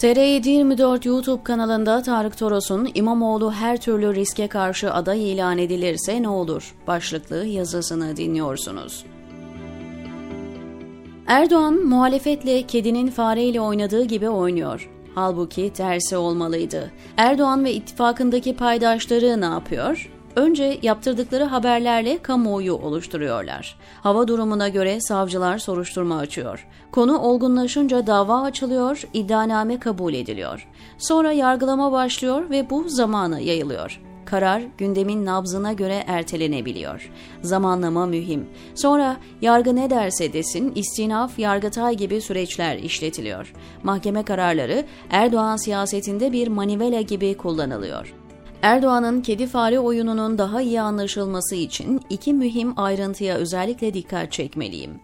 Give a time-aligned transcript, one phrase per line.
[0.00, 6.74] TR724 YouTube kanalında Tarık Toros'un İmamoğlu her türlü riske karşı aday ilan edilirse ne olur
[6.86, 9.04] başlıklı yazısını dinliyorsunuz.
[11.26, 14.90] Erdoğan muhalefetle kedinin fareyle oynadığı gibi oynuyor.
[15.14, 16.90] Halbuki tersi olmalıydı.
[17.16, 20.10] Erdoğan ve ittifakındaki paydaşları ne yapıyor?
[20.36, 23.76] Önce yaptırdıkları haberlerle kamuoyu oluşturuyorlar.
[24.02, 26.66] Hava durumuna göre savcılar soruşturma açıyor.
[26.92, 30.68] Konu olgunlaşınca dava açılıyor, iddianame kabul ediliyor.
[30.98, 34.00] Sonra yargılama başlıyor ve bu zamana yayılıyor.
[34.24, 37.10] Karar gündemin nabzına göre ertelenebiliyor.
[37.42, 38.48] Zamanlama mühim.
[38.74, 43.52] Sonra yargı ne derse desin istinaf, yargıtay gibi süreçler işletiliyor.
[43.82, 48.19] Mahkeme kararları Erdoğan siyasetinde bir manivela gibi kullanılıyor.
[48.62, 55.00] Erdoğan'ın kedi fare oyununun daha iyi anlaşılması için iki mühim ayrıntıya özellikle dikkat çekmeliyim.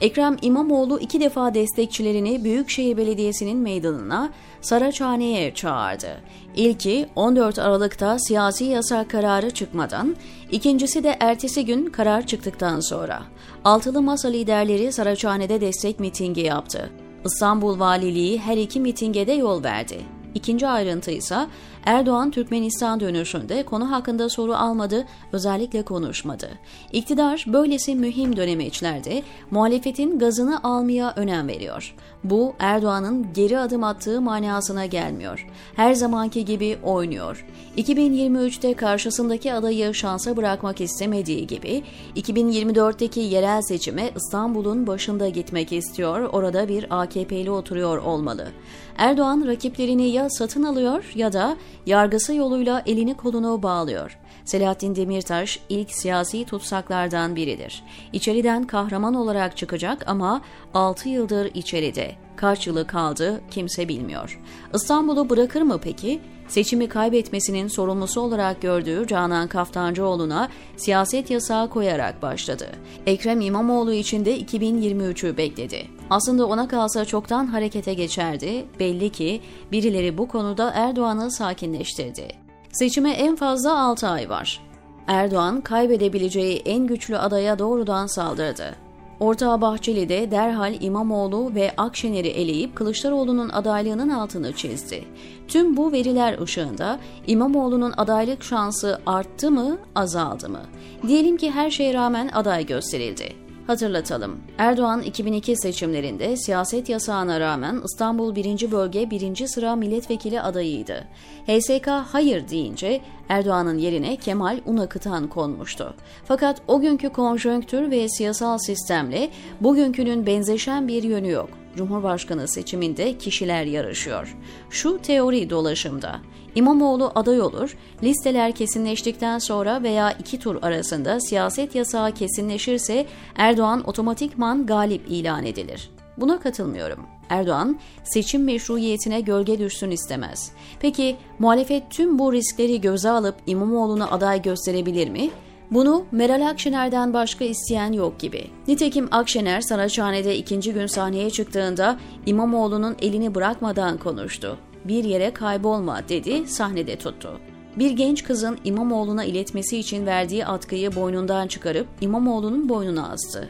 [0.00, 6.20] Ekrem İmamoğlu iki defa destekçilerini Büyükşehir Belediyesi'nin meydanına Saraçhane'ye çağırdı.
[6.56, 10.16] İlki 14 Aralık'ta siyasi yasak kararı çıkmadan,
[10.50, 13.22] ikincisi de ertesi gün karar çıktıktan sonra.
[13.64, 16.90] Altılı Masa liderleri Saraçhane'de destek mitingi yaptı.
[17.24, 20.13] İstanbul Valiliği her iki mitinge de yol verdi.
[20.34, 21.46] İkinci ayrıntı ise
[21.84, 26.48] Erdoğan Türkmenistan dönüşünde konu hakkında soru almadı, özellikle konuşmadı.
[26.92, 31.94] İktidar böylesi mühim dönemeçlerde muhalefetin gazını almaya önem veriyor.
[32.24, 35.46] Bu Erdoğan'ın geri adım attığı manasına gelmiyor.
[35.76, 37.46] Her zamanki gibi oynuyor.
[37.76, 41.82] 2023'te karşısındaki adayı şansa bırakmak istemediği gibi
[42.16, 48.48] 2024'teki yerel seçime İstanbul'un başında gitmek istiyor, orada bir AKP'li oturuyor olmalı.
[48.96, 54.18] Erdoğan rakiplerini ya satın alıyor ya da yargısı yoluyla elini kolunu bağlıyor.
[54.44, 57.84] Selahattin Demirtaş ilk siyasi tutsaklardan biridir.
[58.12, 60.40] İçeriden kahraman olarak çıkacak ama
[60.74, 62.23] 6 yıldır içeride.
[62.44, 64.40] Kaç yılı kaldı kimse bilmiyor.
[64.74, 66.20] İstanbul'u bırakır mı peki?
[66.48, 72.66] Seçimi kaybetmesinin sorumlusu olarak gördüğü Canan Kaftancıoğlu'na siyaset yasağı koyarak başladı.
[73.06, 75.86] Ekrem İmamoğlu için de 2023'ü bekledi.
[76.10, 78.64] Aslında ona kalsa çoktan harekete geçerdi.
[78.80, 79.40] Belli ki
[79.72, 82.28] birileri bu konuda Erdoğan'ı sakinleştirdi.
[82.72, 84.60] Seçime en fazla 6 ay var.
[85.06, 88.83] Erdoğan kaybedebileceği en güçlü adaya doğrudan saldırdı.
[89.20, 95.04] Ortağı Bahçeli de derhal İmamoğlu ve Akşener'i eleyip Kılıçdaroğlu'nun adaylığının altını çizdi.
[95.48, 100.62] Tüm bu veriler ışığında İmamoğlu'nun adaylık şansı arttı mı, azaldı mı?
[101.08, 103.43] Diyelim ki her şeye rağmen aday gösterildi.
[103.66, 104.38] Hatırlatalım.
[104.58, 108.70] Erdoğan 2002 seçimlerinde siyaset yasağına rağmen İstanbul 1.
[108.70, 109.46] Bölge 1.
[109.46, 111.04] sıra milletvekili adayıydı.
[111.46, 115.94] HSK hayır deyince Erdoğan'ın yerine Kemal Unakıtan konmuştu.
[116.24, 119.30] Fakat o günkü konjonktür ve siyasal sistemle
[119.60, 121.63] bugünkünün benzeşen bir yönü yok.
[121.76, 124.36] Cumhurbaşkanı seçiminde kişiler yarışıyor.
[124.70, 126.20] Şu teori dolaşımda.
[126.54, 133.06] İmamoğlu aday olur, listeler kesinleştikten sonra veya iki tur arasında siyaset yasağı kesinleşirse
[133.36, 135.90] Erdoğan otomatikman galip ilan edilir.
[136.16, 136.98] Buna katılmıyorum.
[137.28, 140.52] Erdoğan seçim meşruiyetine gölge düşsün istemez.
[140.80, 145.30] Peki muhalefet tüm bu riskleri göze alıp İmamoğlu'na aday gösterebilir mi?
[145.74, 148.44] Bunu Meral Akşener'den başka isteyen yok gibi.
[148.68, 154.58] Nitekim Akşener Saraçhane'de ikinci gün sahneye çıktığında İmamoğlu'nun elini bırakmadan konuştu.
[154.84, 157.40] Bir yere kaybolma dedi, sahnede tuttu.
[157.78, 163.48] Bir genç kızın İmamoğlu'na iletmesi için verdiği atkıyı boynundan çıkarıp İmamoğlu'nun boynuna astı.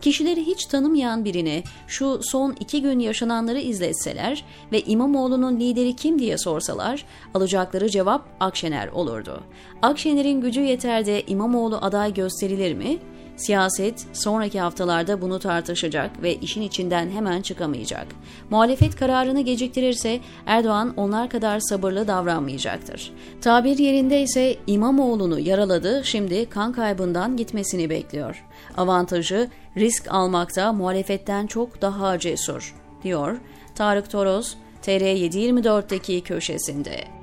[0.00, 6.38] Kişileri hiç tanımayan birine şu son iki gün yaşananları izletseler ve İmamoğlu'nun lideri kim diye
[6.38, 7.04] sorsalar
[7.34, 9.40] alacakları cevap Akşener olurdu.
[9.82, 12.98] Akşener'in gücü yeter de İmamoğlu aday gösterilir mi?
[13.36, 18.06] Siyaset sonraki haftalarda bunu tartışacak ve işin içinden hemen çıkamayacak.
[18.50, 23.12] Muhalefet kararını geciktirirse Erdoğan onlar kadar sabırlı davranmayacaktır.
[23.40, 28.44] Tabir yerinde ise İmamoğlu'nu yaraladı, şimdi kan kaybından gitmesini bekliyor.
[28.76, 33.36] Avantajı risk almakta muhalefetten çok daha cesur, diyor
[33.74, 37.15] Tarık Toros, TR724'deki köşesinde.